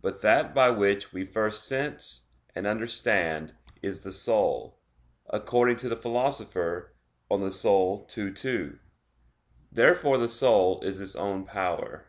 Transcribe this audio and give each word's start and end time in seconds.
But 0.00 0.22
"that 0.22 0.54
by 0.54 0.70
which 0.70 1.12
we 1.12 1.26
first 1.26 1.66
sense 1.66 2.28
and 2.54 2.66
understand" 2.66 3.54
is 3.82 4.02
the 4.02 4.10
soul, 4.12 4.78
according 5.28 5.76
to 5.76 5.90
the 5.90 5.94
Philosopher 5.94 6.94
(De 7.28 7.34
Anima 7.34 8.00
ii, 8.16 8.32
2). 8.32 8.78
Therefore 9.70 10.16
the 10.16 10.28
soul 10.30 10.80
is 10.80 11.02
its 11.02 11.14
own 11.16 11.44
power. 11.44 12.06